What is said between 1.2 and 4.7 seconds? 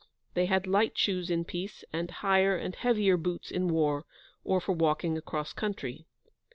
in peace, and higher and heavier boots in war, or